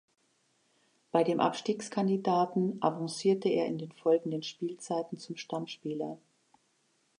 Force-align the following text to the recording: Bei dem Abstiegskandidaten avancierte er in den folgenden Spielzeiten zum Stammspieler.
Bei 1.11 1.23
dem 1.23 1.39
Abstiegskandidaten 1.39 2.81
avancierte 2.81 3.49
er 3.49 3.67
in 3.67 3.77
den 3.77 3.91
folgenden 3.91 4.41
Spielzeiten 4.41 5.19
zum 5.19 5.35
Stammspieler. 5.37 6.17